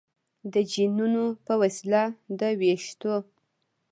[0.53, 2.03] د جینونو په وسیله
[2.39, 3.15] د ویښتو